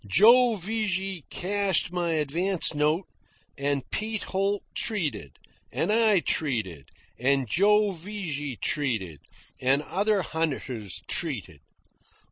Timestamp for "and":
3.55-3.87, 5.71-5.91, 7.19-7.47, 9.59-9.83